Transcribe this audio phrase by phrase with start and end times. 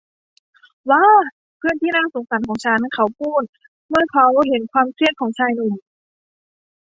[0.91, 1.05] ว้า
[1.57, 3.43] เพื่อนที่น่าสงสารของฉัน เขาพูด
[3.89, 5.73] เมื่อเค้าเห็นความเครียดของชายหนุ่ม